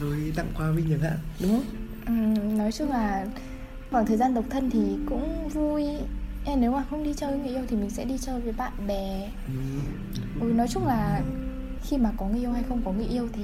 [0.00, 1.64] rồi tặng quà mình chẳng hạn đúng không
[2.06, 3.26] Ừm, nói chung là
[3.90, 5.84] khoảng thời gian độc thân thì cũng vui
[6.44, 8.52] Em nếu mà không đi chơi với người yêu thì mình sẽ đi chơi với
[8.52, 9.30] bạn bè
[10.40, 10.52] ừ.
[10.52, 11.22] nói chung là
[11.82, 13.42] khi mà có người yêu hay không có người yêu thì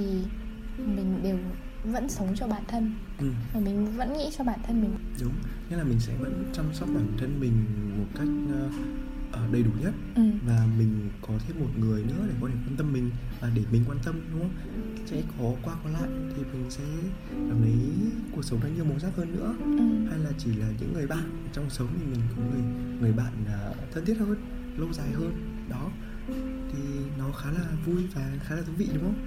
[0.78, 1.38] mình đều
[1.84, 3.30] vẫn sống cho bản thân Ừ.
[3.54, 5.32] và mình vẫn nghĩ cho bản thân mình đúng
[5.70, 7.52] nghĩa là mình sẽ vẫn chăm sóc bản thân mình
[7.98, 8.68] một cách ờ,
[9.32, 10.22] ờ, đầy đủ nhất ừ.
[10.46, 13.62] và mình có thêm một người nữa để có thể quan tâm mình và để
[13.72, 14.50] mình quan tâm đúng không
[15.06, 16.84] sẽ có qua có lại thì mình sẽ
[17.30, 17.72] cảm thấy
[18.32, 19.54] cuộc sống nó nhiều màu sắc hơn nữa.
[19.60, 20.10] Ừ.
[20.10, 22.62] hay là chỉ là những người bạn trong sống thì mình có người
[23.00, 24.36] người bạn à, thân thiết hơn
[24.76, 25.32] lâu dài hơn.
[25.68, 25.90] Đó
[26.72, 26.78] thì
[27.18, 29.24] nó khá là vui và khá là thú vị đúng không?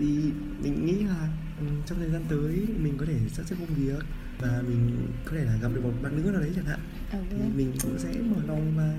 [0.00, 1.28] Thì mình nghĩ là
[1.60, 4.04] ừ, trong thời gian tới mình có thể sắp xếp công việc
[4.42, 6.78] và mình có thể là gặp được một bạn nữ nào đấy chẳng hạn.
[7.12, 7.18] Ừ.
[7.30, 8.94] thì mình cũng sẽ mở lòng và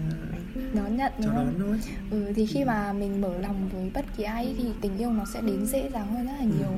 [0.74, 1.36] đón nhận không?
[1.36, 1.80] đón thôi.
[2.12, 5.26] Ừ, thì khi mà mình mở lòng với bất kỳ ai thì tình yêu nó
[5.34, 6.72] sẽ đến dễ dàng hơn rất là nhiều.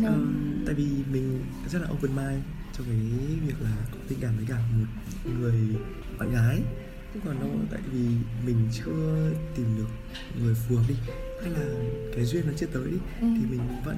[0.00, 0.18] Nếu- Ờ,
[0.66, 1.40] tại vì mình
[1.72, 2.42] rất là open mind
[2.78, 2.96] cho cái
[3.46, 4.86] việc là có tình cảm với cả một
[5.40, 5.54] người
[6.18, 6.60] bạn gái.
[7.14, 8.06] Chứ còn đâu tại vì
[8.46, 9.88] mình chưa tìm được
[10.42, 10.94] người phù hợp đi
[11.44, 11.66] hay là
[12.16, 13.26] cái duyên nó chưa tới đi Ừ.
[13.36, 13.96] thì mình vẫn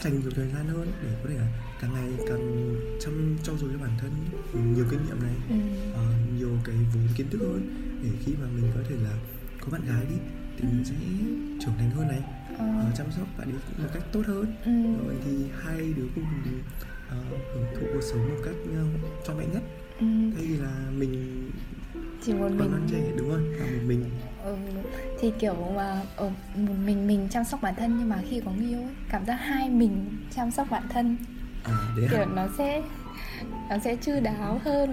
[0.00, 1.46] dành nhiều thời gian hơn để có thể là
[1.80, 4.10] càng ngày càng chăm trau dồi cho bản thân
[4.76, 5.56] nhiều kinh nghiệm này ừ.
[5.94, 6.02] ờ,
[6.38, 7.62] nhiều cái vốn kiến thức hơn
[8.02, 9.14] để khi mà mình có thể là
[9.60, 10.16] có bạn gái đi
[10.58, 10.94] thì mình sẽ
[11.64, 12.20] trưởng thành hơn này
[12.58, 15.04] ờ, chăm sóc bạn ấy một cách tốt hơn ừ.
[15.04, 16.24] rồi thì hai đứa cùng
[17.08, 17.16] ờ,
[17.54, 19.62] hưởng thụ cuộc sống một cách uh, trọn vẹn nhất
[20.00, 20.06] Ừ.
[20.36, 21.44] thay vì là mình
[22.22, 24.04] chỉ một còn non mình trẻ đúng không là một mình
[24.48, 24.80] ừ.
[25.20, 28.50] thì kiểu mà ở một mình mình chăm sóc bản thân nhưng mà khi có
[28.50, 31.16] người yêu ấy cảm giác hai mình chăm sóc bản thân.
[31.64, 32.82] À thế kiểu à nó sẽ
[33.70, 34.92] nó sẽ chu đáo hơn.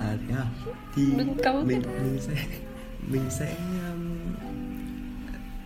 [0.00, 0.46] À thế à
[0.94, 2.34] thì Đừng cấu mình mình sẽ
[3.08, 3.56] mình sẽ
[3.92, 4.18] um,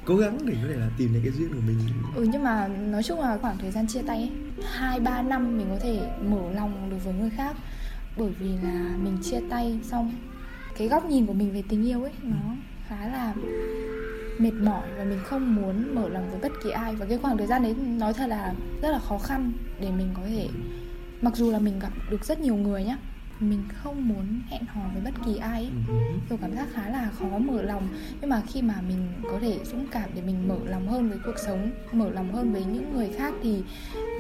[0.04, 1.78] cố gắng để có thể là tìm được cái duyên của mình.
[2.14, 4.30] Ừ nhưng mà nói chung là khoảng thời gian chia tay ấy
[4.72, 7.56] hai ba năm mình có thể mở lòng được với người khác.
[8.16, 10.12] Bởi vì là mình chia tay xong
[10.78, 12.54] cái góc nhìn của mình về tình yêu ấy, nó
[12.88, 13.34] khá là
[14.38, 16.94] mệt mỏi và mình không muốn mở lòng với bất kỳ ai.
[16.96, 20.08] Và cái khoảng thời gian đấy nói thật là rất là khó khăn để mình
[20.14, 20.48] có thể,
[21.20, 22.98] mặc dù là mình gặp được rất nhiều người nhá
[23.40, 25.70] mình không muốn hẹn hò với bất kỳ ai ấy.
[25.88, 25.94] Ừ.
[26.28, 27.88] kiểu cảm giác khá là khó mở lòng
[28.20, 31.18] nhưng mà khi mà mình có thể dũng cảm để mình mở lòng hơn với
[31.26, 33.62] cuộc sống mở lòng hơn với những người khác thì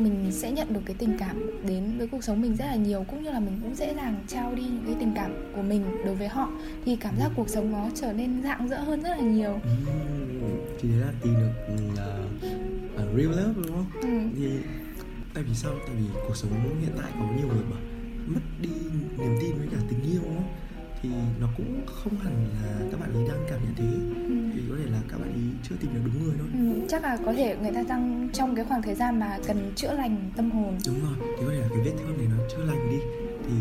[0.00, 3.04] mình sẽ nhận được cái tình cảm đến với cuộc sống mình rất là nhiều
[3.08, 5.84] cũng như là mình cũng dễ dàng trao đi những cái tình cảm của mình
[6.04, 6.50] đối với họ
[6.84, 9.58] thì cảm giác cuộc sống nó trở nên rạng rỡ hơn rất là nhiều
[10.40, 10.48] Ừ.
[10.80, 11.74] thì đấy là tìm được
[12.94, 14.08] uh, real love đúng không ừ.
[14.36, 14.50] thì
[15.34, 16.50] tại vì sao tại vì cuộc sống
[16.80, 17.80] hiện tại có nhiều người bảo
[18.34, 18.68] mất đi
[19.18, 20.48] niềm tin với cả tình yêu không
[21.02, 21.08] thì
[21.40, 23.84] nó cũng không hẳn là các bạn ấy đang cảm nhận thế.
[24.28, 24.34] Ừ.
[24.54, 26.48] thì có thể là các bạn ấy chưa tìm được đúng người thôi.
[26.52, 29.72] Ừ, chắc là có thể người ta đang trong cái khoảng thời gian mà cần
[29.76, 30.78] chữa lành tâm hồn.
[30.86, 32.98] Đúng rồi thì có thể là cái vết thương này nó chữa lành đi
[33.46, 33.54] thì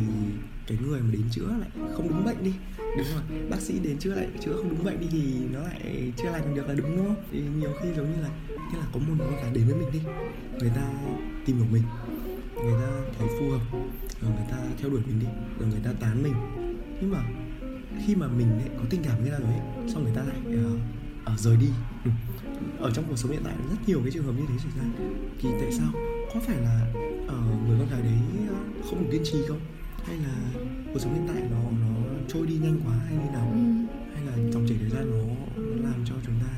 [0.68, 2.54] cái người mà đến chữa lại không đúng bệnh đi.
[2.78, 6.12] Đúng rồi bác sĩ đến chữa lại chữa không đúng bệnh đi thì nó lại
[6.18, 7.24] chữa lành được là đúng đúng không?
[7.32, 8.30] Thì nhiều khi giống như là
[8.74, 10.00] như là có một người cái đến với mình đi
[10.60, 10.82] người ta
[11.46, 11.84] tìm được mình
[12.64, 12.88] người ta
[13.20, 13.80] thấy phù hợp
[14.22, 15.28] rồi người ta theo đuổi mình đi
[15.60, 16.34] rồi người ta tán mình.
[17.02, 17.24] Nhưng mà
[18.06, 20.24] khi mà mình lại có tình cảm với người ta rồi ấy, xong người ta
[20.24, 20.80] lại uh,
[21.34, 21.70] uh, rời đi.
[22.06, 22.12] Ừ.
[22.80, 24.84] ở trong cuộc sống hiện tại rất nhiều cái trường hợp như thế xảy ra.
[25.40, 25.92] Thì tại sao?
[26.34, 26.94] Có phải là
[27.26, 28.18] uh, người con gái đấy
[28.90, 29.60] không được kiên trì không?
[30.06, 30.36] Hay là
[30.94, 31.96] cuộc sống hiện tại nó nó
[32.28, 33.52] trôi đi nhanh quá hay như nào?
[33.54, 33.60] Ừ.
[34.16, 36.54] hay là dòng chảy thời gian nó, nó làm cho chúng ta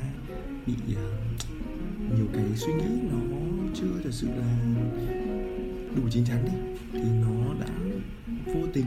[0.66, 3.36] bị uh, nhiều cái suy nghĩ nó
[3.74, 4.58] chưa thật sự là
[5.96, 6.52] đủ chín chắn đi.
[6.92, 7.66] Thì nó đã
[8.46, 8.86] vô tình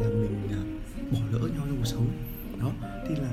[0.00, 0.62] là mình à,
[1.12, 2.06] bỏ lỡ nhau trong cuộc sống.
[2.60, 2.72] Đó
[3.08, 3.30] thì là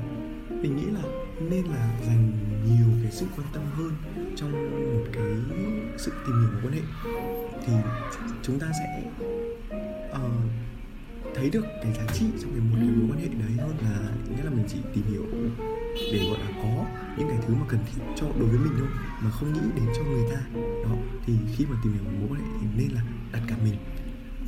[0.62, 1.04] mình nghĩ là
[1.50, 2.32] nên là dành
[2.66, 3.92] nhiều cái sự quan tâm hơn
[4.36, 4.52] trong
[4.96, 5.26] một cái
[5.98, 6.82] sự tìm hiểu mối quan hệ.
[7.66, 7.74] Thì
[8.44, 9.04] chúng ta sẽ
[10.12, 10.32] uh,
[11.36, 14.10] thấy được cái giá trị trong cái một cái mối quan hệ đấy hơn là
[14.30, 15.26] nghĩa là mình chỉ tìm hiểu
[16.12, 16.86] để gọi là có
[17.18, 18.88] những cái thứ mà cần thiết cho đối với mình thôi
[19.22, 20.42] mà không nghĩ đến cho người ta
[20.90, 20.96] đó
[21.26, 23.76] thì khi mà tìm hiểu mối quan hệ thì nên là đặt cả mình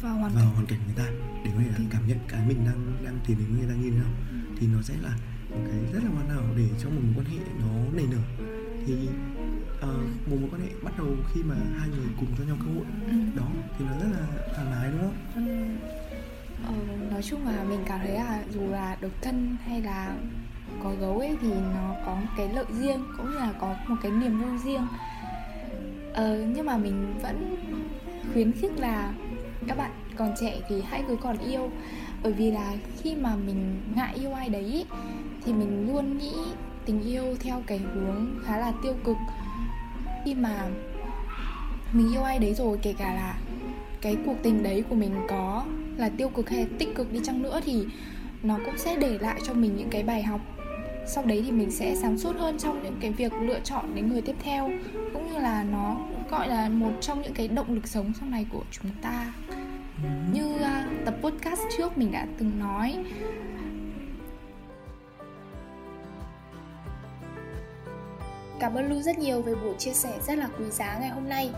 [0.02, 0.54] vào hoàn vào cảnh.
[0.54, 1.06] hoàn cảnh người ta
[1.46, 3.90] để có thể là cảm nhận cái mình đang đang tìm đến người ta như
[3.92, 4.12] thế nào.
[4.60, 5.10] Thì nó sẽ là
[5.50, 8.46] một cái rất là hoàn hảo để trong một mối quan hệ nó nảy nở.
[8.86, 8.94] Thì
[9.78, 12.72] uh, một mối quan hệ bắt đầu khi mà hai người cùng cho nhau cơ
[12.72, 12.86] hội.
[13.08, 13.14] Ừ.
[13.36, 13.48] đó
[13.78, 14.26] thì nó rất là
[14.56, 15.16] thoải mái đúng không?
[15.36, 15.42] Ừ.
[16.66, 16.74] Ờ,
[17.12, 20.16] nói chung là mình cảm thấy là dù là độc thân hay là
[20.84, 23.96] có gấu ấy thì nó có một cái lợi riêng cũng như là có một
[24.04, 24.88] cái niềm vui riêng
[26.20, 27.56] ờ, nhưng mà mình vẫn
[28.34, 29.14] khuyến khích là
[29.68, 31.70] các bạn còn trẻ thì hãy cứ còn yêu.
[32.24, 34.86] Bởi vì là khi mà mình ngại yêu ai đấy
[35.46, 36.34] thì mình luôn nghĩ
[36.86, 39.18] tình yêu theo cái hướng khá là tiêu cực.
[40.26, 40.68] Khi mà
[41.94, 43.38] mình yêu ai đấy rồi kể cả là
[44.02, 45.66] cái cuộc tình đấy của mình có
[45.98, 47.86] là tiêu cực hay tích cực đi chăng nữa thì
[48.44, 50.42] nó cũng sẽ để lại cho mình những cái bài học.
[51.08, 54.10] Sau đấy thì mình sẽ sáng suốt hơn trong những cái việc lựa chọn đến
[54.10, 54.72] người tiếp theo
[55.14, 55.98] cũng như là nó
[56.32, 59.34] gọi là một trong những cái động lực sống sau này của chúng ta
[60.34, 63.06] như uh, tập podcast trước mình đã từng nói
[68.60, 71.30] Cảm ơn Lu rất nhiều về buổi chia sẻ rất là quý giá ngày hôm
[71.30, 71.52] nay.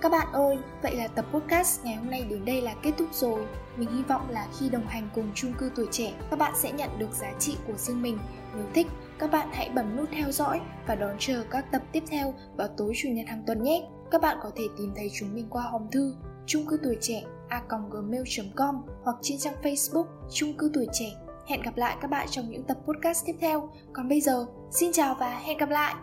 [0.00, 3.08] Các bạn ơi, vậy là tập podcast ngày hôm nay đến đây là kết thúc
[3.12, 3.46] rồi.
[3.76, 6.72] Mình hy vọng là khi đồng hành cùng chung cư tuổi trẻ, các bạn sẽ
[6.72, 8.18] nhận được giá trị của riêng mình.
[8.56, 8.86] Nếu thích,
[9.18, 12.68] các bạn hãy bấm nút theo dõi và đón chờ các tập tiếp theo vào
[12.76, 13.82] tối chủ nhật hàng tuần nhé.
[14.10, 16.14] Các bạn có thể tìm thấy chúng mình qua hòm thư
[16.46, 21.06] chung cư tuổi trẻ a gmail.com hoặc trên trang Facebook chung cư tuổi trẻ.
[21.46, 23.70] Hẹn gặp lại các bạn trong những tập podcast tiếp theo.
[23.92, 25.94] Còn bây giờ, xin chào và hẹn gặp lại!